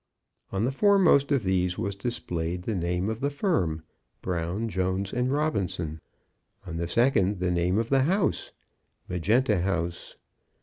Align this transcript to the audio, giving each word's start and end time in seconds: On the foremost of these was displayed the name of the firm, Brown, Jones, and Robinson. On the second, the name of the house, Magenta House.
On 0.51 0.65
the 0.65 0.71
foremost 0.71 1.31
of 1.31 1.43
these 1.43 1.77
was 1.77 1.95
displayed 1.95 2.63
the 2.63 2.73
name 2.73 3.07
of 3.07 3.19
the 3.19 3.29
firm, 3.29 3.83
Brown, 4.23 4.67
Jones, 4.67 5.13
and 5.13 5.31
Robinson. 5.31 6.01
On 6.65 6.77
the 6.77 6.87
second, 6.87 7.37
the 7.37 7.51
name 7.51 7.77
of 7.77 7.89
the 7.89 8.01
house, 8.01 8.51
Magenta 9.07 9.61
House. 9.61 10.15